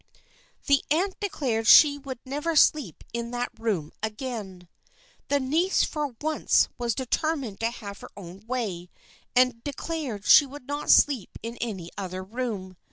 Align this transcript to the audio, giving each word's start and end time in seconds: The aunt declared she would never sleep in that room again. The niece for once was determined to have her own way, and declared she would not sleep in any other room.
The 0.65 0.83
aunt 0.89 1.19
declared 1.19 1.67
she 1.67 1.99
would 1.99 2.17
never 2.25 2.55
sleep 2.55 3.03
in 3.13 3.29
that 3.29 3.51
room 3.59 3.91
again. 4.01 4.67
The 5.27 5.39
niece 5.39 5.83
for 5.83 6.15
once 6.19 6.69
was 6.79 6.95
determined 6.95 7.59
to 7.59 7.69
have 7.69 7.99
her 7.99 8.09
own 8.17 8.43
way, 8.47 8.89
and 9.35 9.63
declared 9.63 10.25
she 10.25 10.47
would 10.47 10.65
not 10.67 10.89
sleep 10.89 11.37
in 11.43 11.55
any 11.57 11.91
other 11.99 12.23
room. 12.23 12.77